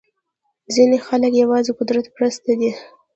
[0.73, 2.71] ځینې خلک یوازې قدرت پرسته دي.